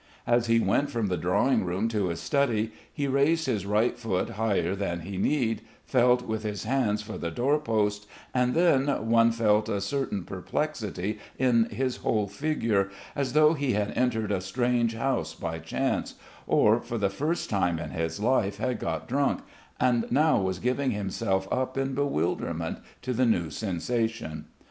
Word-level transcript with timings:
As 0.25 0.47
he 0.47 0.59
went 0.59 0.89
from 0.89 1.09
the 1.09 1.15
drawing 1.15 1.63
room 1.63 1.87
to 1.89 2.07
his 2.07 2.19
study 2.19 2.71
he 2.91 3.07
raised 3.07 3.45
his 3.45 3.67
right 3.67 3.95
foot 3.95 4.31
higher 4.31 4.75
than 4.75 5.01
he 5.01 5.15
need, 5.17 5.61
felt 5.85 6.23
with 6.23 6.41
his 6.41 6.63
hands 6.63 7.03
for 7.03 7.19
the 7.19 7.29
door 7.29 7.59
posts, 7.59 8.07
and 8.33 8.55
then 8.55 8.87
one 9.07 9.31
felt 9.31 9.69
a 9.69 9.79
certain 9.79 10.23
perplexity 10.23 11.19
in 11.37 11.65
his 11.69 11.97
whole 11.97 12.27
figure, 12.27 12.89
as 13.15 13.33
though 13.33 13.53
he 13.53 13.73
had 13.73 13.95
entered 13.95 14.31
a 14.31 14.41
strange 14.41 14.95
house 14.95 15.35
by 15.35 15.59
chance, 15.59 16.15
or 16.47 16.79
for 16.79 16.97
the 16.97 17.11
first 17.11 17.51
time 17.51 17.77
in 17.77 17.91
his 17.91 18.19
life 18.19 18.57
had 18.57 18.79
got 18.79 19.07
drunk, 19.07 19.41
and 19.79 20.11
now 20.11 20.41
was 20.41 20.57
giving 20.57 20.89
himself 20.89 21.47
up 21.51 21.77
in 21.77 21.93
bewilderment 21.93 22.79
to 23.03 23.13
the 23.13 23.27
new 23.27 23.51
sensation. 23.51 24.45